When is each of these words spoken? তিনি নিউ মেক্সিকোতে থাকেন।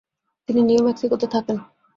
তিনি 0.49 0.61
নিউ 0.61 0.81
মেক্সিকোতে 0.87 1.27
থাকেন। 1.33 1.57